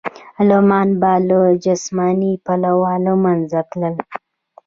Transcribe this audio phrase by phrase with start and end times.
[0.35, 3.95] غلامان به له جسماني پلوه له منځه تلل.